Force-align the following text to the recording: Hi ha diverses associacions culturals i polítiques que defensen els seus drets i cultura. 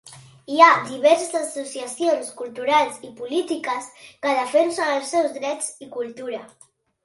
Hi 0.51 0.61
ha 0.61 0.69
diverses 0.87 1.35
associacions 1.39 2.33
culturals 2.41 2.99
i 3.09 3.11
polítiques 3.21 3.93
que 4.25 4.35
defensen 4.41 4.93
els 4.99 5.15
seus 5.15 5.41
drets 5.41 5.73
i 5.89 5.95
cultura. 6.01 6.45